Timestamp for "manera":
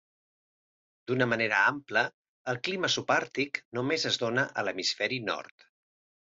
1.33-1.59